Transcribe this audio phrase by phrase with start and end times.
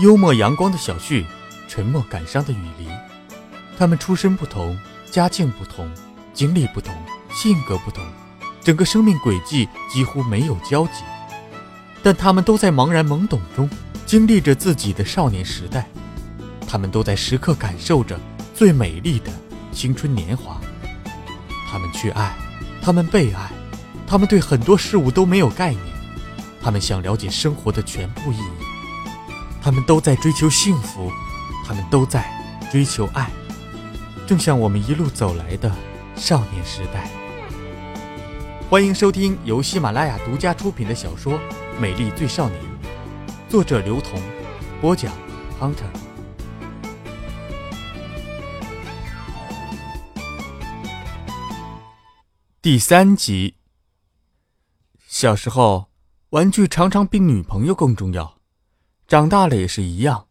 [0.00, 1.26] 幽默阳光的小旭，
[1.68, 2.88] 沉默感伤的雨梨。
[3.76, 4.78] 他们出身不同，
[5.10, 5.90] 家境不同，
[6.32, 6.94] 经历不同，
[7.30, 8.02] 性格不同，
[8.62, 11.02] 整个生命轨迹几乎没有交集。
[12.02, 13.68] 但他们都在茫然懵懂中
[14.06, 15.86] 经历着自己的少年时代，
[16.66, 18.18] 他们都在时刻感受着
[18.54, 19.30] 最美丽的
[19.70, 20.58] 青春年华。
[21.70, 22.34] 他们去爱，
[22.80, 23.50] 他们被爱，
[24.06, 25.84] 他们对很多事物都没有概念，
[26.62, 28.59] 他们想了解生活的全部意义。
[29.62, 31.12] 他们都在追求幸福，
[31.66, 32.24] 他们都在
[32.72, 33.30] 追求爱，
[34.26, 35.70] 正像我们一路走来的
[36.16, 37.10] 少年时代。
[38.70, 41.34] 欢迎收听由喜马拉雅独家出品的小说
[41.78, 42.62] 《美丽最少年》，
[43.50, 44.18] 作者刘同，
[44.80, 45.12] 播讲
[45.60, 45.84] Hunter。
[52.62, 53.56] 第三集。
[55.06, 55.90] 小时候，
[56.30, 58.39] 玩具常常比女朋友更重要。
[59.10, 60.28] 长大了也是一样，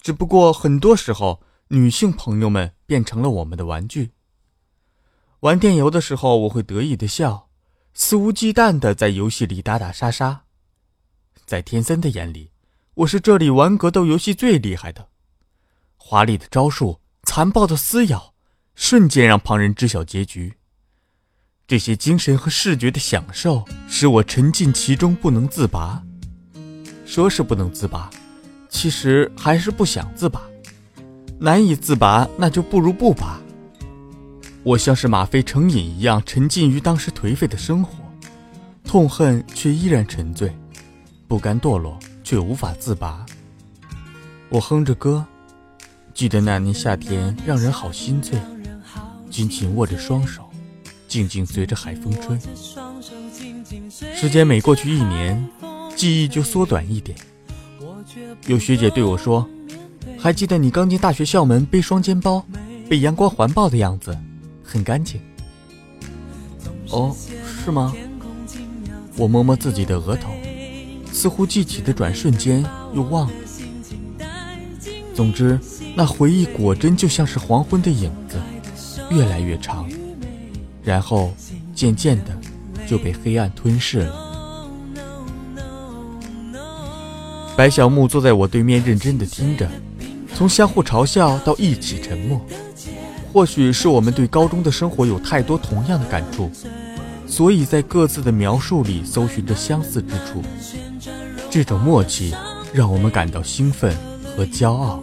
[0.00, 4.12] 只不过很多时候，女性朋友们变成了我们的玩具。
[5.40, 7.48] 玩电游的时候，我会得意的笑，
[7.94, 10.44] 肆无忌惮的在游戏里打打杀杀。
[11.44, 12.52] 在天森的眼里，
[12.94, 15.08] 我是这里玩格斗游戏最厉害的，
[15.96, 18.32] 华丽的招数，残暴的撕咬，
[18.76, 20.54] 瞬间让旁人知晓结局。
[21.66, 26.04] 这些精神和视觉的享受，使我沉浸其中不能自拔。
[27.08, 28.10] 说是不能自拔，
[28.68, 30.42] 其实还是不想自拔。
[31.38, 33.40] 难以自拔，那就不如不拔。
[34.62, 38.04] 我像是吗啡成瘾一样，沉浸于当时颓废的生活，
[38.84, 40.54] 痛恨却依然沉醉，
[41.26, 43.24] 不甘堕落却无法自拔。
[44.50, 45.24] 我哼着歌，
[46.12, 48.38] 记得那年夏天让人好心醉，
[49.30, 50.46] 紧紧握着双手，
[51.08, 52.38] 静静随着海风吹。
[54.14, 55.48] 时间每过去一年。
[55.98, 57.18] 记忆就缩短一点。
[58.46, 59.44] 有学姐对我说
[60.16, 62.46] ：“还记得你刚进大学校门背双肩包，
[62.88, 64.16] 被阳光环抱的样子，
[64.62, 65.20] 很干净。”
[66.90, 67.14] 哦，
[67.64, 67.92] 是吗？
[69.16, 70.30] 我摸摸自己的额头，
[71.12, 72.64] 似乎记起的转瞬间
[72.94, 73.34] 又忘了。
[75.12, 75.58] 总之，
[75.96, 78.40] 那回忆果真就像是黄昏的影子，
[79.10, 79.90] 越来越长，
[80.80, 81.34] 然后
[81.74, 82.38] 渐渐的
[82.86, 84.27] 就被黑暗吞噬了。
[87.58, 89.68] 白小木坐在我对面，认真的听着，
[90.32, 92.40] 从相互嘲笑到一起沉默。
[93.32, 96.48] 或许是我们对高中的生活有太多同样的感触，
[97.26, 100.40] 所以在各自的描述里搜寻着相似之处。
[101.50, 102.32] 这种默契
[102.72, 103.92] 让我们感到兴奋
[104.36, 105.02] 和骄傲。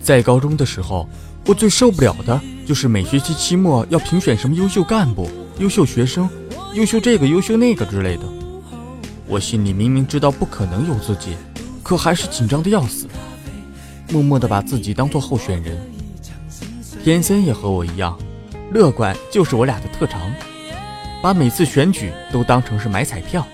[0.00, 1.06] 在高中的时候，
[1.44, 6.26] 我最受不了的就是每学期期末要评选什么优秀干部、优秀学生、
[6.72, 8.22] 优秀这个、优秀那个之类的。
[9.28, 11.36] 我心里明明知道不可能有自己，
[11.82, 13.06] 可还是紧张的要死，
[14.10, 15.78] 默默地把自己当做候选人。
[17.04, 18.18] 天森也和我一样，
[18.72, 20.32] 乐观就是我俩的特长，
[21.22, 23.46] 把每次选举都当成是买彩票。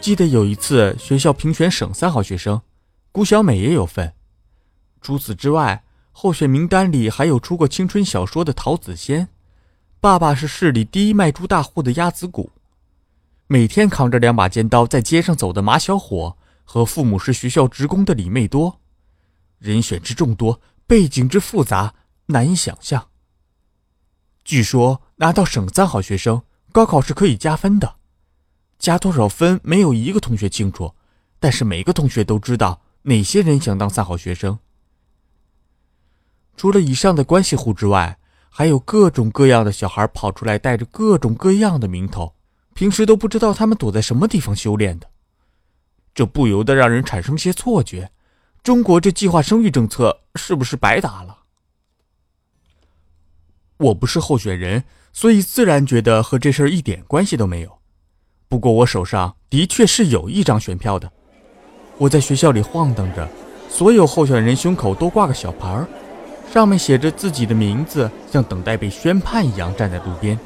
[0.00, 2.60] 记得有一次学校评选省三好学生，
[3.10, 4.12] 谷小美也有份。
[5.00, 5.82] 除此之外，
[6.12, 9.28] 候选名单里还有出过青春小说的陶子仙，
[10.00, 12.52] 爸爸是市里第一卖猪大户的鸭子谷。
[13.46, 18.80] 每天扛着两把尖刀在街上走的马小伙和父母是学校职工的李妹多，
[19.58, 21.94] 人选之众多，背景之复杂，
[22.26, 23.08] 难以想象。
[24.44, 27.96] 据说拿到省三好学生，高考是可以加分的，
[28.78, 30.94] 加多少分没有一个同学清楚，
[31.38, 34.58] 但是每个同学都知道哪些人想当三好学生。
[36.56, 38.18] 除了以上的关系户之外，
[38.48, 42.34] 还有各种各样的小孩跑出来，带着各种各样的名头。
[42.74, 45.08] 平时都不知道他们躲在什么地方修炼的，
[46.12, 48.10] 这不由得让人产生些错觉：
[48.62, 51.38] 中国这计划生育政策是不是白打了？
[53.76, 57.78] 我不是候选人，所以自然觉得和这事儿一点关系都没有。
[58.48, 61.10] 不过我手上的确是有一张选票的。
[61.98, 63.28] 我在学校里晃荡着，
[63.68, 65.88] 所有候选人胸口都挂个小牌儿，
[66.52, 70.36] 上面写着自己的名字，像等待被宣判一样站在路边。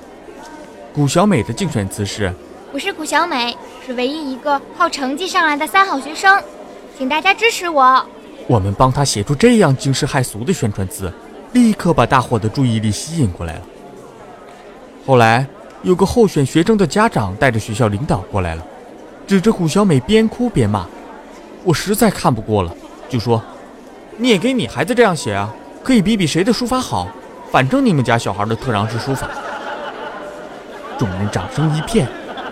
[0.98, 2.34] 古小美的竞选词是
[2.74, 3.56] ：“我是古小美，
[3.86, 6.42] 是唯一一个靠成绩上来的三好学生，
[6.98, 8.04] 请大家支持我。”
[8.48, 11.12] 我们帮他写出这样惊世骇俗的宣传词，
[11.52, 13.60] 立刻把大伙的注意力吸引过来了。
[15.06, 15.46] 后来，
[15.84, 18.66] 有个候选学生的家长带着学校领导过来了，
[19.24, 20.84] 指着古小美边哭边骂。
[21.62, 22.74] 我实在看不过了，
[23.08, 23.40] 就说
[24.18, 25.48] ：“你也给你孩子这样写啊，
[25.84, 27.06] 可以比比谁的书法好。
[27.52, 29.28] 反正你们家小孩的特长是书法。”
[30.98, 32.08] 众人掌声一片，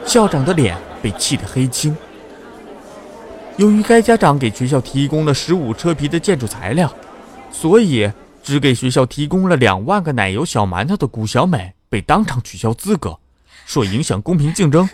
[0.07, 1.97] 校长的脸被气得黑青。
[3.57, 6.93] 由于该家长给学校提供了十五车皮的建筑材料，
[7.51, 8.11] 所以
[8.43, 13.19] 只给学校提供了两万个奶油小馒头的谷小美被当场取消资格，
[13.65, 14.89] 说影响公平竞争。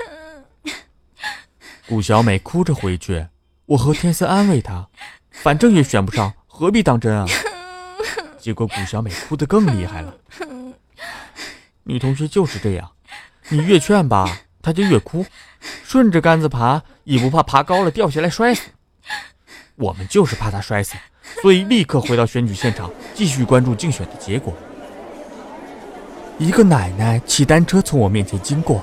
[1.89, 3.27] 谷小美哭着回去，
[3.67, 4.87] 我和天森安慰她，
[5.31, 7.27] 反正也选不上，何必当真啊？
[8.39, 10.15] 结果谷小美哭得更厉害了。
[11.83, 12.89] 女同学就是这样，
[13.53, 15.27] 你越劝吧，他就越哭，
[15.85, 18.63] 顺着杆子爬，也不怕爬高了掉下来摔死。
[19.77, 20.95] 我们就是怕他摔死，
[21.43, 24.55] 所以立刻回到选举现场，继续关注竞选的结果。
[26.39, 28.83] 一个奶奶骑单车从我面前经过，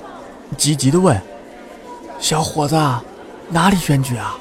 [0.56, 1.20] 急急地问
[2.22, 2.76] ：“小伙子，
[3.50, 4.38] 哪里选举啊？”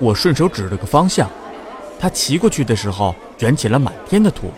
[0.00, 1.30] 我顺手指了个方向，
[2.00, 4.50] 她骑过去的时候卷起了满天的土。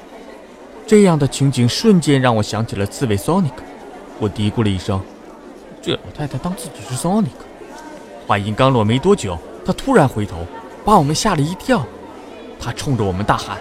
[0.87, 3.53] 这样的情景瞬间让我想起了刺猬 Sonic，
[4.19, 5.01] 我嘀咕了一声
[5.83, 7.31] ：“这老太太当自己是 Sonic。”
[8.27, 10.47] 话音刚落没多久，她突然回头，
[10.85, 11.87] 把我们吓了一跳。
[12.59, 13.59] 她冲着我们大喊：“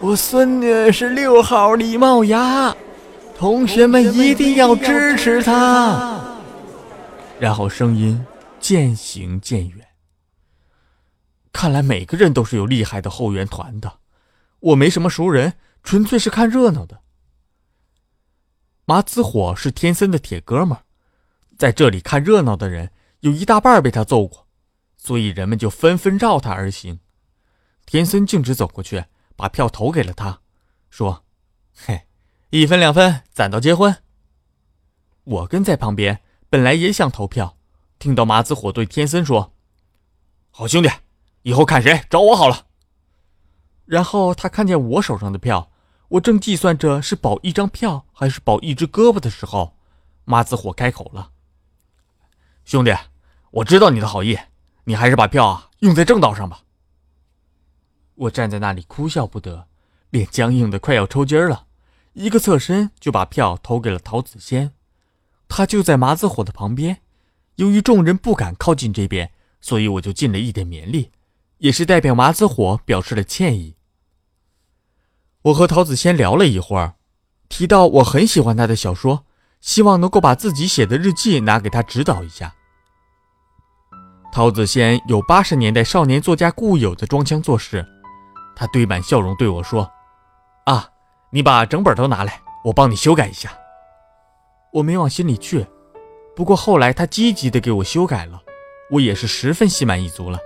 [0.00, 2.74] 我孙女是六号李茂雅，
[3.36, 6.20] 同学们一定要支持她。”
[7.38, 8.24] 然后声音
[8.58, 9.86] 渐行渐远。
[11.52, 13.92] 看来每个人都是有厉害的后援团的，
[14.60, 15.52] 我没什么熟人。
[15.84, 17.00] 纯粹是看热闹的。
[18.84, 20.76] 麻子火是天森的铁哥们，
[21.56, 22.90] 在这里看热闹的人
[23.20, 24.48] 有一大半被他揍过，
[24.96, 26.98] 所以人们就纷纷绕他而行。
[27.86, 29.04] 天森径直走过去，
[29.36, 30.40] 把票投给了他，
[30.90, 31.24] 说
[31.74, 32.02] ：“嘿，
[32.50, 33.96] 一分两分，攒到结婚。”
[35.24, 36.20] 我跟在旁边，
[36.50, 37.56] 本来也想投票，
[38.00, 39.54] 听到麻子火对天森说
[40.50, 40.90] ：“好兄弟，
[41.42, 42.66] 以后看谁找我好了。”
[43.86, 45.71] 然后他看见我手上的票。
[46.12, 49.76] 我正计算着是保一张票还是保一只胳膊的时候，
[50.24, 51.30] 麻子火开口了
[52.66, 52.94] ：“兄弟，
[53.50, 54.38] 我知道你的好意，
[54.84, 56.64] 你还是把票啊用在正道上吧。”
[58.14, 59.66] 我站在那里哭笑不得，
[60.10, 61.66] 脸僵硬的快要抽筋了，
[62.12, 64.72] 一个侧身就把票投给了陶子仙，
[65.48, 67.00] 他就在麻子火的旁边。
[67.56, 69.32] 由于众人不敢靠近这边，
[69.62, 71.10] 所以我就尽了一点绵力，
[71.58, 73.76] 也是代表麻子火表示了歉意。
[75.42, 76.94] 我和陶子先聊了一会儿，
[77.48, 79.24] 提到我很喜欢他的小说，
[79.60, 82.54] 希望能够把自己写的日记拿给他指导一下。
[84.32, 87.84] 陶子先有八十年代少年作家固有的装腔作势，
[88.54, 89.90] 他堆满笑容对我说
[90.64, 90.88] ：“啊，
[91.30, 93.52] 你把整本都拿来，我帮你修改一下。”
[94.72, 95.66] 我没往心里去，
[96.36, 98.40] 不过后来他积极的给我修改了，
[98.92, 100.38] 我也是十分心满意足了。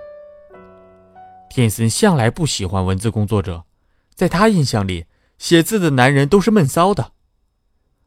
[1.49, 3.63] 天森向来不喜欢文字工作者。
[4.17, 5.05] 在他印象里，
[5.37, 7.13] 写字的男人都是闷骚的。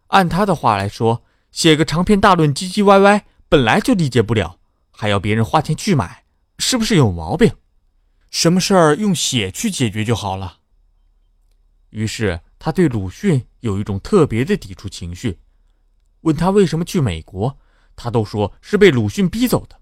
[0.08, 1.22] 按他的话来说，
[1.52, 4.58] 写个长篇大论唧唧歪歪本来就理解不了，
[4.90, 6.24] 还要别人花钱去买，
[6.58, 7.54] 是不是有毛病？
[8.28, 10.58] 什么事儿用写去解决就好了。
[11.90, 15.38] 于是他对鲁迅有一种特别的抵触情绪。
[16.22, 17.56] 问他为什么去美国，
[17.94, 19.78] 他都说是被鲁迅逼走的。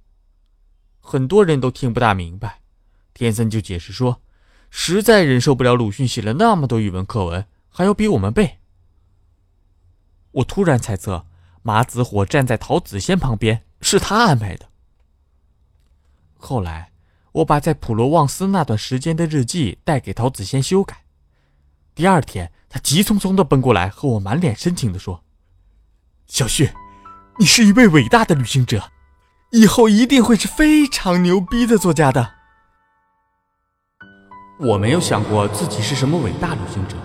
[1.01, 2.61] 很多人都听不大明白，
[3.15, 4.21] 天森就解释说。
[4.71, 8.59] 实在忍受不了鲁迅写了那么多语文课文，还要逼我们背。
[10.33, 11.27] 我突然猜测，
[11.63, 14.69] 马子火站在陶子仙旁边是他安排的。
[16.37, 16.93] 后来，
[17.33, 21.05] 我把在普罗旺斯那段时间的日记带给陶子仙修改。
[21.95, 25.25] 第二天，他急匆匆地奔过来，和我满脸深情地说
[26.29, 26.71] ：“小旭，
[27.39, 28.93] 你是一位伟大的旅行者，
[29.51, 32.35] 以后一定会是非常牛逼的作家的。”
[34.59, 36.97] 我没有想过自己是什么伟大旅行者，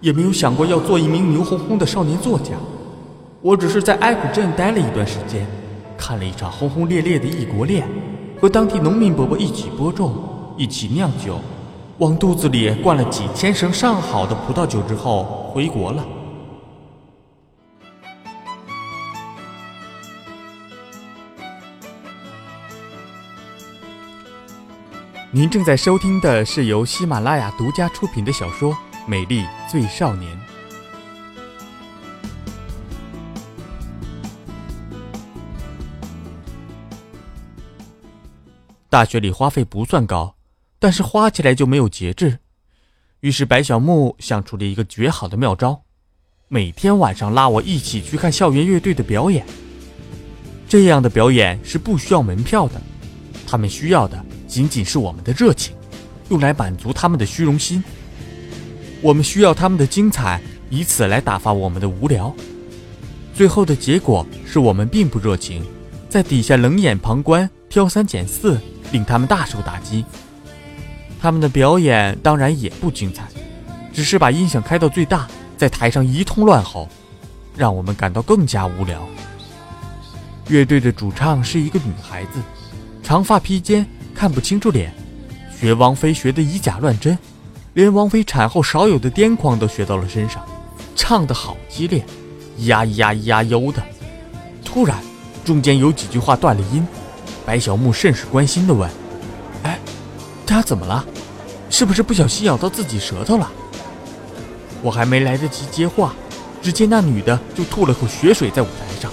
[0.00, 2.52] 也没有想过要做一名牛哄哄的少年作家。
[3.42, 5.44] 我只是在埃普镇待了一段时间，
[5.98, 7.84] 看了一场轰轰烈烈的异国恋，
[8.40, 10.14] 和当地农民伯伯一起播种，
[10.56, 11.40] 一起酿酒，
[11.98, 16.04] 往肚子里灌了几千升上好的葡萄酒之后回国了。
[25.36, 28.72] 您正在收听的是由喜马拉雅独家出品的小说
[29.04, 30.32] 《美丽最少年》。
[38.88, 40.36] 大学里花费不算高，
[40.78, 42.38] 但是花起来就没有节制。
[43.18, 45.82] 于是白小木想出了一个绝好的妙招，
[46.46, 49.44] 每天晚上拉我一起去看校园乐队的表演。
[50.68, 52.80] 这样的表演是不需要门票的，
[53.48, 54.24] 他们需要的。
[54.54, 55.74] 仅仅是我们的热情，
[56.28, 57.82] 用来满足他们的虚荣心。
[59.02, 62.32] 我们需要他们的精彩，以此来打发我们的无聊。
[63.34, 65.66] 最后的结果是我们并不热情，
[66.08, 68.60] 在底下冷眼旁观、挑三拣四，
[68.92, 70.04] 令他们大受打击。
[71.20, 73.24] 他们的表演当然也不精彩，
[73.92, 76.88] 只是把音响开到最大，在台上一通乱吼，
[77.56, 79.04] 让我们感到更加无聊。
[80.46, 82.40] 乐队的主唱是一个女孩子，
[83.02, 84.92] 长发披肩，看不清楚脸，
[85.58, 87.18] 学王菲学的以假乱真，
[87.74, 90.42] 连王菲产后少有的癫狂都学到了身上，
[90.94, 92.04] 唱得好激烈，
[92.58, 93.82] 呀呀呀哟的。
[94.64, 94.96] 突然，
[95.44, 96.86] 中间有几句话断了音，
[97.44, 98.88] 白小木甚是关心地问
[99.64, 99.78] ：“哎，
[100.46, 101.04] 他怎么了？
[101.68, 103.50] 是不是不小心咬到自己舌头了？”
[104.80, 106.14] 我还没来得及接话，
[106.62, 109.10] 只见那女的就吐了口血水在舞台上。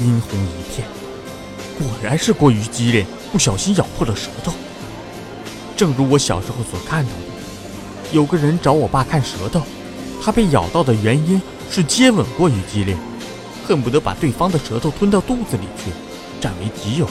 [0.00, 0.86] 殷红一片，
[1.78, 3.04] 果然是过于激烈，
[3.34, 4.52] 不小心咬破了舌头。
[5.76, 7.16] 正如我小时候所看到的，
[8.12, 9.60] 有个人找我爸看舌头，
[10.22, 12.96] 他被咬到的原因是接吻过于激烈，
[13.66, 15.90] 恨不得把对方的舌头吞到肚子里去，
[16.40, 17.08] 占为己有。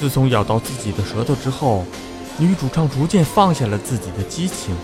[0.00, 1.84] 自从咬到自己的舌头之后，
[2.38, 4.74] 女主唱逐渐放下了自己的激情，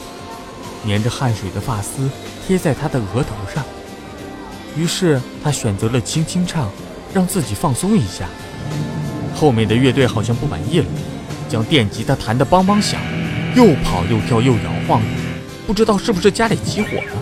[0.87, 2.11] 粘着汗水的发丝
[2.47, 3.65] 贴在她的额头上。
[4.77, 6.71] 于是他选择了轻轻唱，
[7.15, 8.29] 让自己放松一下。
[9.39, 10.87] 后面的乐队好像不满意了，
[11.49, 13.01] 将电吉他弹得梆梆响，
[13.55, 15.09] 又跑又跳又摇晃的，
[15.65, 17.13] 不知道是不是家里起火了。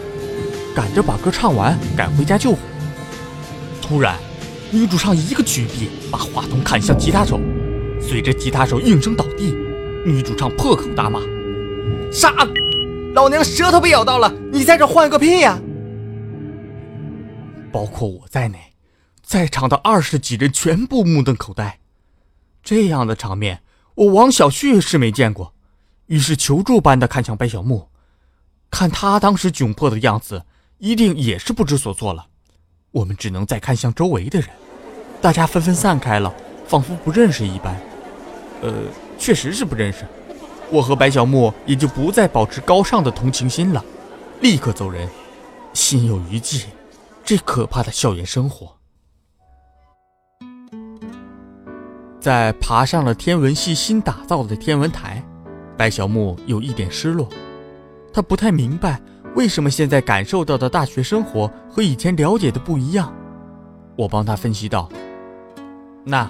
[0.75, 2.59] 赶着把歌唱完，赶回家救火。
[3.83, 4.17] 突然，
[4.71, 7.39] 女主唱一个举臂，把话筒砍向吉他手，
[8.01, 9.55] 随着吉他手应声倒地，
[10.07, 11.21] 女主唱破口大骂
[12.11, 12.33] ：“傻，
[13.15, 15.61] 老娘舌头被咬到了，你在这换个屁呀！”
[17.71, 18.59] 包括我在内，
[19.23, 21.79] 在场的二十几人全部目瞪口呆。
[22.67, 23.63] 这样的场面，
[23.95, 25.55] 我王小旭是没见过，
[26.07, 27.91] 于是求助般的看向白小木，
[28.73, 30.45] 看他当时窘迫的样子，
[30.79, 32.27] 一定也是不知所措了。
[32.91, 34.51] 我们只能再看向周围的人，
[35.23, 36.35] 大家纷纷散开了，
[36.67, 37.81] 仿佛不认识一般。
[38.63, 38.73] 呃，
[39.17, 40.05] 确实是不认识。
[40.69, 43.85] 我和白小木也就不再保持高尚的同情心了，
[44.41, 45.09] 立刻走人，
[45.73, 46.65] 心有余悸。
[47.25, 48.76] 这可怕的校园生活，
[52.27, 55.23] 在爬上了天文系新打造的天文台，
[55.77, 57.29] 白小木有一点失落。
[58.13, 59.01] 他不太明白
[59.37, 63.15] 为什么现在感受到的大学生活和以前了解的不一样。
[63.97, 64.89] 我帮他分析道
[66.03, 66.29] ：“那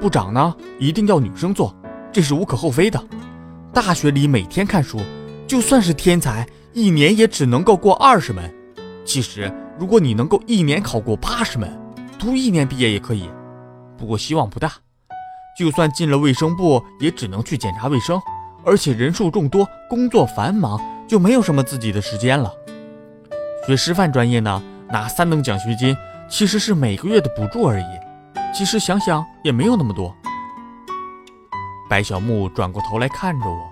[0.00, 1.72] 部长呢，一定要女生做，
[2.10, 3.00] 这是无可厚非的。
[3.72, 4.98] 大学里每天看书，
[5.46, 8.52] 就算是天才，一年也只能够过二十门。
[9.04, 11.70] 其实。”如果你能够一年考过八十门，
[12.18, 13.30] 读一年毕业也可以，
[13.96, 14.72] 不过希望不大。
[15.58, 18.22] 就算进了卫生部，也只能去检查卫生，
[18.64, 22.52] 而且人数众多，工作繁忙，就没有什么自己的时间了。
[23.66, 25.96] 学师范专业呢，拿三等奖学金，
[26.30, 27.84] 其实是每个月的补助而已。
[28.54, 30.14] 其实想想也没有那么多。
[31.90, 33.70] 白小木转过头来看着我，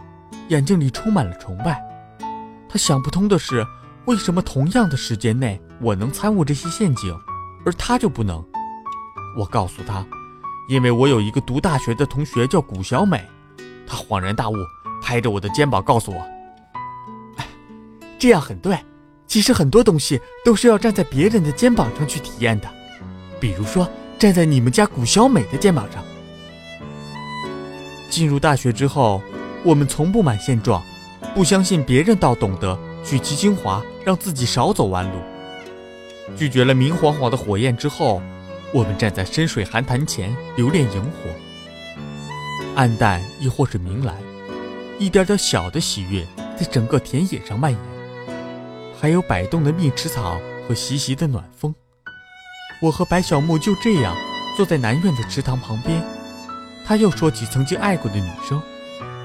[0.48, 1.80] 眼睛里充满了崇拜。
[2.68, 3.64] 他想不通的是。
[4.06, 7.12] 为什么同样的时间内，我能参悟这些陷阱，
[7.64, 8.40] 而他就不能？
[9.36, 10.06] 我告诉他，
[10.68, 13.22] 因为我有一个读大学的同学叫古小美。
[13.86, 14.54] 他恍然大悟，
[15.02, 16.26] 拍着我的肩膀告诉我
[18.18, 18.76] ：“这样很对。
[19.26, 22.68] 其实很多东西都是要站在别人的肩膀上去体验的，
[23.40, 26.02] 比如说站在你们家古小美的肩膀上。”
[28.10, 29.20] 进入大学之后，
[29.62, 30.82] 我们从不满现状，
[31.34, 32.78] 不相信别人倒懂得。
[33.04, 35.20] 取其精华，让自己少走弯路。
[36.36, 38.20] 拒绝了明晃晃的火焰之后，
[38.72, 41.30] 我们站在深水寒潭前留恋萤火，
[42.74, 44.16] 暗淡亦或是明蓝，
[44.98, 46.26] 一点点小的喜悦
[46.58, 47.80] 在整个田野上蔓延。
[49.00, 51.74] 还有摆动的蜜池草和习习的暖风。
[52.82, 54.14] 我和白小木就这样
[54.56, 56.02] 坐在南院的池塘旁边，
[56.84, 58.60] 他又说起曾经爱过的女生，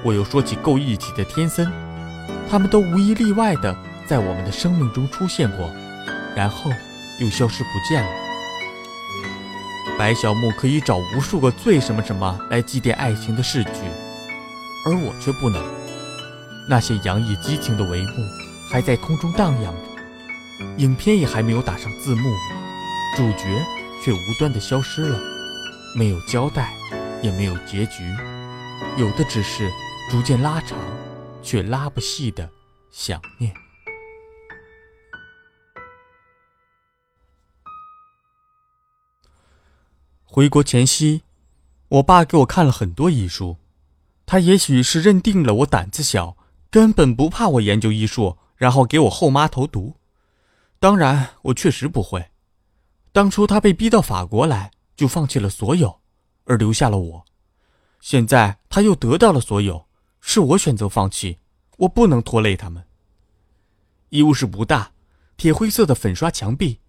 [0.04, 1.70] 我又说起够义气的天森。
[2.50, 5.70] 他们都无一例外的在我们的生命中出现过，
[6.36, 6.70] 然后
[7.20, 8.21] 又消失不见了。
[10.02, 13.70] 白小木可以找无数个最什么什么来祭奠爱情的逝去，
[14.84, 15.64] 而我却不能。
[16.68, 18.28] 那些洋溢激情的帷幕
[18.68, 22.34] 还在空中荡漾着，影片也还没有打上字幕，
[23.16, 23.64] 主角
[24.04, 25.20] 却无端的消失了，
[25.96, 26.74] 没有交代，
[27.22, 28.04] 也没有结局，
[28.98, 29.70] 有的只是
[30.10, 30.80] 逐渐拉长。
[31.44, 32.50] 却拉不细的
[32.90, 33.54] 想念。
[40.34, 41.24] 回国前夕，
[41.90, 43.58] 我爸给我看了很多医书，
[44.26, 46.38] 他也许是认定了我胆子小，
[46.70, 49.96] 根本不怕我研究医术，然后给我后妈投毒。
[50.80, 52.28] 当然，我确实不会。
[53.12, 56.00] 当初他被逼到法国来，就放弃了所有，
[56.46, 57.26] 而留下了我。
[58.00, 59.86] 现在他又得到了所有，
[60.22, 61.40] 是我选择放弃，
[61.80, 62.86] 我不能拖累他们。
[64.08, 64.94] 医务室不大，
[65.36, 66.80] 铁灰色的粉刷墙壁，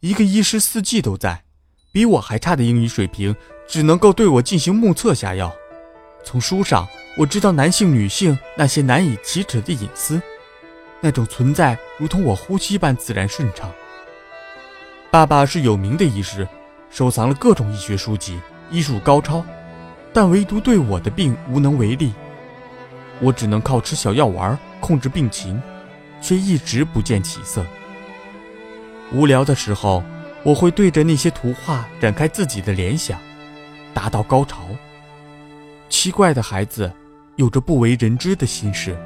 [0.00, 1.44] 一个医师四季都在，
[1.92, 3.34] 比我还差的英语水平，
[3.68, 5.52] 只能够对我进行目测下药。
[6.24, 10.20] 从书上我知道男性、女性那些难以启齿的隐私，
[11.00, 13.70] 那种存在如同我呼吸般自然顺畅。
[15.10, 16.46] 爸爸是有名的医师，
[16.90, 19.44] 收藏了各种医学书籍，医术高超，
[20.12, 22.12] 但唯独对我的病无能为力。
[23.20, 25.60] 我只能靠吃小药丸控制病情。
[26.22, 27.64] 却一直不见起色。
[29.10, 30.04] 无聊的时候，
[30.42, 33.20] 我会对着那些图画展开自己的联想，
[33.92, 34.64] 达到高潮。
[35.90, 36.90] 奇怪的孩子，
[37.36, 38.96] 有着不为人知的心事。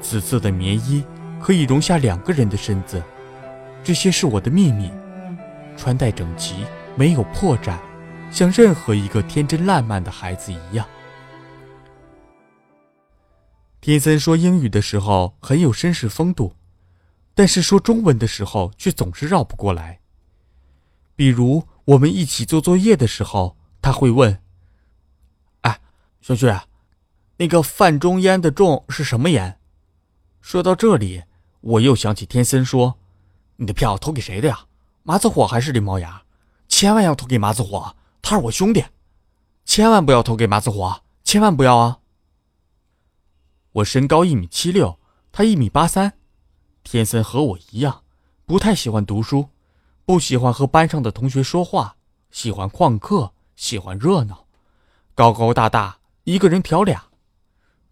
[0.00, 1.04] 紫色的棉衣
[1.40, 3.02] 可以容下两个人的身子，
[3.82, 4.90] 这些是我的秘密。
[5.76, 6.64] 穿戴整齐，
[6.94, 7.76] 没有破绽，
[8.30, 10.86] 像任何一个天真烂漫的孩子一样。
[13.80, 16.54] 天森说英语的时候很有绅士风度，
[17.34, 19.98] 但是说中文的时候却总是绕不过来。
[21.16, 24.40] 比如我们一起做作业的时候，他会问
[25.62, 25.80] ：“哎，
[26.20, 26.46] 小旭，
[27.36, 29.58] 那个范中烟的中是什么烟？”
[30.40, 31.24] 说到这里，
[31.60, 32.98] 我又想起天森说
[33.56, 34.66] ：“你的票投给谁的呀？
[35.02, 36.22] 麻子火还是林毛牙？
[36.68, 38.84] 千万要投给麻子火，他是我兄弟，
[39.64, 42.00] 千万不要投给麻子火，千万不要啊！”
[43.72, 44.98] 我身高一米七六，
[45.32, 46.14] 他一米八三。
[46.82, 48.02] 天森和我一样，
[48.44, 49.48] 不太喜欢读书，
[50.04, 51.96] 不喜欢和班上的同学说话，
[52.30, 54.46] 喜欢旷课，喜欢热闹。
[55.14, 57.06] 高高大大，一个人挑俩。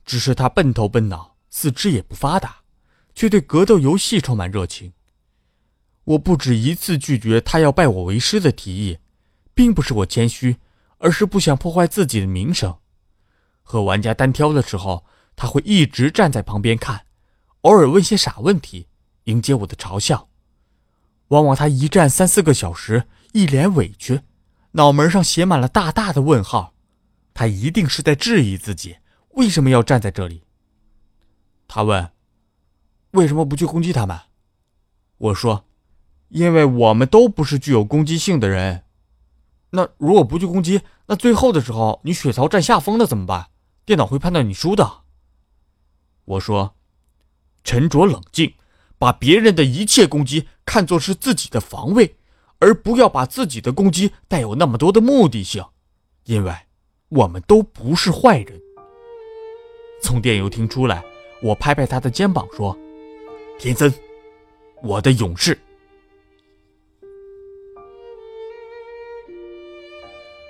[0.04, 2.62] 只是他笨头笨脑，四肢也不发达，
[3.14, 4.92] 却对格斗游戏充满热情。
[6.04, 8.98] 我不止一次拒绝他要拜我为师的提议，
[9.54, 10.56] 并不是我谦虚，
[10.98, 12.76] 而是不想破坏自己的名声。
[13.62, 15.04] 和玩家单挑的时候。
[15.34, 17.06] 他会一直站在旁边看，
[17.62, 18.86] 偶尔问些傻问题，
[19.24, 20.28] 迎接我的嘲笑。
[21.32, 24.20] 往往他一站三四个小时，一脸委屈，
[24.72, 26.74] 脑门上写满了大大的问号。
[27.32, 28.98] 他一定是在质疑自己
[29.30, 30.42] 为什么要站在这里。
[31.66, 32.10] 他问
[33.12, 34.20] ：“为什么不去攻击他们？”
[35.16, 35.64] 我说
[36.28, 38.84] ：“因为我们都不是具有攻击性的人。
[39.70, 43.46] 那如果不去攻击，那最后的时候你血槽占下风了怎么办？
[43.86, 45.04] 电脑会判断你输的。”
[46.26, 46.76] 我说
[47.64, 48.52] ：“沉着冷静，
[48.98, 52.16] 把别人的一切攻击看作是自己的防卫，
[52.58, 55.64] 而不要把自己的攻击带有那么多的目的性，
[56.24, 56.54] 因为
[57.08, 58.60] 我们都不是坏人。”
[60.02, 61.04] 从电游厅出来，
[61.42, 62.76] 我拍拍他的肩膀说
[63.58, 63.92] ：“田森，
[64.82, 65.58] 我的勇士。”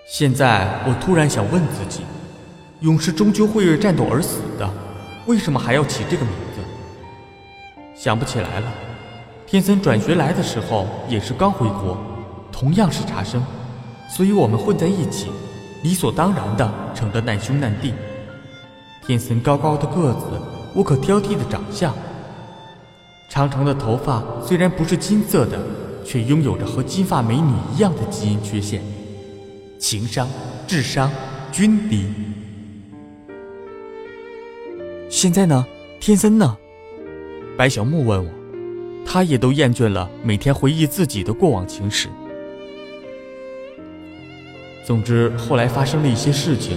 [0.06, 2.04] 现在我突然想问自己：
[2.80, 4.70] 勇士终究会为战斗而死的。
[5.26, 6.60] 为什么还要起这个名字？
[7.94, 8.72] 想不起来了。
[9.52, 11.94] 天森转学来的时候也是刚回国，
[12.50, 13.44] 同样是茶生，
[14.08, 15.28] 所以我们混在一起，
[15.82, 17.92] 理所当然的成了难兄难弟。
[19.06, 20.40] 天森高高的个子，
[20.74, 21.94] 无可挑剔的长相，
[23.28, 25.60] 长长的头发虽然不是金色的，
[26.02, 28.82] 却拥有着和金发美女一样的基因缺陷，
[29.78, 30.26] 情商、
[30.66, 31.10] 智商
[31.52, 32.06] 均低。
[35.10, 35.66] 现在呢？
[36.00, 36.56] 天森呢？
[37.58, 38.30] 白小木问我，
[39.04, 42.08] 他也都厌倦了每天回忆自己的过往情史。
[44.84, 46.76] 总之，后来发生了一些事情，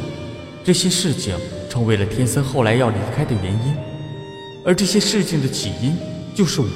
[0.64, 1.36] 这些事情
[1.70, 3.76] 成为了天森后来要离开的原因，
[4.64, 5.98] 而这些事情的起因
[6.36, 6.68] 就是我。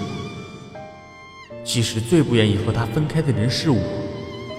[1.63, 3.79] 其实最不愿意和他分开的人是我，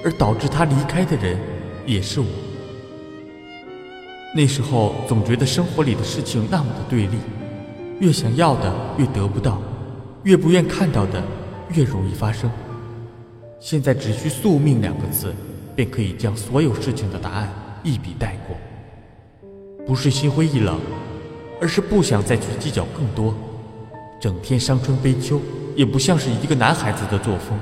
[0.05, 1.37] 而导致他离开的人
[1.87, 2.26] 也是我。
[4.33, 7.16] 那时候总觉得生活里的事情那么的对立，
[7.98, 9.61] 越想要的越得不到，
[10.24, 11.22] 越不愿看到的
[11.74, 12.50] 越容易发生。
[13.59, 15.35] 现在只需“宿命”两个字，
[15.76, 17.52] 便可以将所有事情的答案
[17.83, 18.56] 一笔带过。
[19.87, 20.80] 不是心灰意冷，
[21.61, 23.35] 而是不想再去计较更多。
[24.20, 25.40] 整天伤春悲秋，
[25.74, 27.59] 也不像是一个男孩子的作风。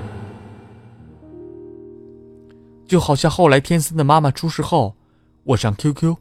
[2.87, 4.97] 就好像后来天森的妈妈出事后，
[5.45, 6.17] 我上 QQ。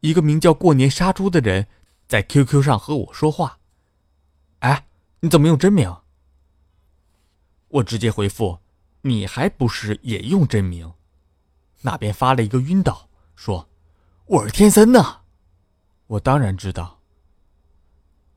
[0.00, 1.66] 一个名叫“过年杀猪”的人
[2.06, 3.58] 在 QQ 上和我说话。
[4.60, 4.86] 哎，
[5.24, 6.02] 你怎么用真名？
[7.68, 8.58] 我直接回复
[9.00, 10.92] ：“你还不是也用真名？”
[11.80, 13.66] 那边发了一个晕倒，说
[14.28, 15.22] ：“我是天森呢。”
[16.08, 17.00] 我当然知道。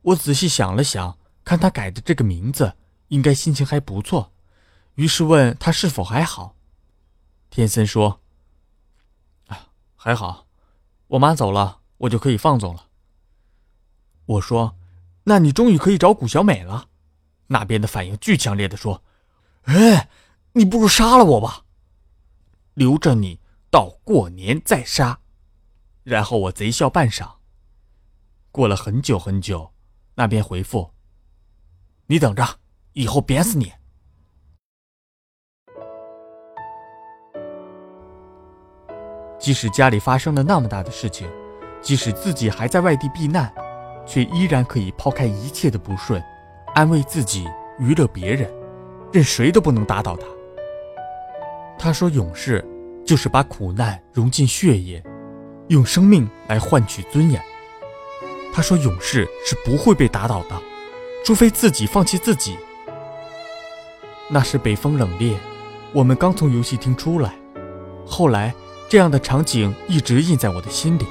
[0.02, 2.78] 我仔细想了想，看他改的这个名字，
[3.10, 4.32] 应该心情还不错，
[4.96, 6.56] 于是问他是否还好。
[7.50, 8.22] 天森说
[9.48, 10.48] ：“啊，还好。”
[11.08, 12.88] 我妈走了，我就可以放纵了。
[14.26, 14.74] 我说
[15.30, 16.88] ：“那你终于可以找古小美了。”
[17.48, 19.04] 那边的反应巨强烈的说
[19.68, 20.10] ：“哎，
[20.54, 21.66] 你不如杀了我吧，
[22.74, 25.20] 留着你到过年再杀。”
[26.04, 27.36] 然后我贼笑半晌。
[28.52, 29.74] 过了很久很久，
[30.16, 30.92] 那边回复
[32.08, 32.60] ：“你等着，
[32.94, 33.74] 以后扁死你。”
[39.38, 41.30] 即使家里发生了那么大的事情，
[41.82, 43.54] 即使自己还在外地避难，
[44.08, 46.24] 却依然可以抛开一切的不顺，
[46.74, 47.46] 安慰自己，
[47.78, 48.52] 娱乐别人，
[49.12, 50.26] 任谁都不能打倒他。
[51.78, 52.66] 他说：“勇士
[53.06, 55.04] 就是把苦难融进血液，
[55.68, 57.40] 用生命来换取尊严。”
[58.52, 60.60] 他说：“勇士是不会被打倒的，
[61.24, 62.58] 除非自己放弃自己。”
[64.32, 65.36] 那时北风冷冽，
[65.94, 67.34] 我们刚从游戏厅出来，
[68.06, 68.54] 后来。
[68.90, 71.06] 这样的场景一直印在我的心里。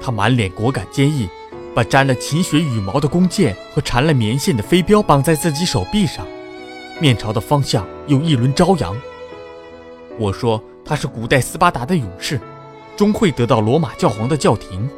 [0.00, 1.28] 他满脸果敢坚毅，
[1.74, 6.26] 把沾了秦雪羽毛的弓箭和缠了棉线的飞镖绑在自己手臂上，
[7.00, 8.96] 面朝的方向有一轮朝阳。
[10.18, 12.40] 我说他是古代斯巴达的勇士，
[12.96, 14.88] 终会得到罗马教皇的教廷，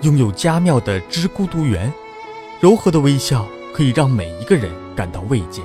[0.00, 1.92] 拥有佳妙的知孤独园，
[2.60, 5.60] 柔和的微笑可以让每一个人感到慰藉。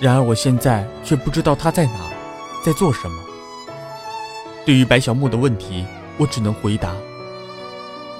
[0.00, 2.10] 然而我现在却不知道他在哪，
[2.64, 3.16] 在做什么。
[4.64, 5.84] 对于白小木的问题，
[6.16, 6.94] 我只能回答：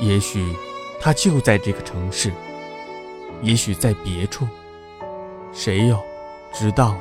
[0.00, 0.54] 也许
[1.00, 2.32] 他就在这个城市，
[3.42, 4.46] 也许在别处，
[5.52, 5.98] 谁又
[6.52, 6.98] 知道呢？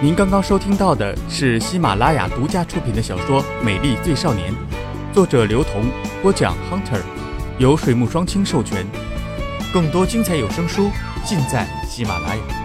[0.00, 4.52] 您刚刚收听到的是喜马拉雅独家出品的小说《美丽最少年》，
[5.12, 5.90] 作者刘同，
[6.22, 7.02] 播讲 Hunter，
[7.58, 8.86] 由水木双清授权。
[9.72, 10.90] 更多精彩有声书。
[11.24, 12.57] 尽在喜马拉雅。